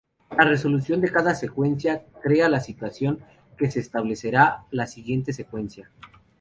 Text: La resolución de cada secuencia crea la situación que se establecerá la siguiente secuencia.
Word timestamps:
La 0.35 0.45
resolución 0.45 0.99
de 0.99 1.11
cada 1.11 1.35
secuencia 1.35 2.07
crea 2.23 2.49
la 2.49 2.59
situación 2.59 3.19
que 3.55 3.69
se 3.69 3.79
establecerá 3.81 4.65
la 4.71 4.87
siguiente 4.87 5.31
secuencia. 5.31 5.91